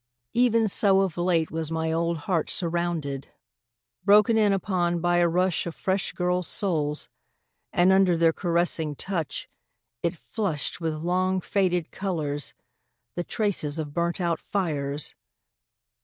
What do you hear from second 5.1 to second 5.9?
a rush of